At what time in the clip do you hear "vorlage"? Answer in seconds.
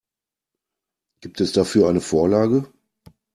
2.01-2.67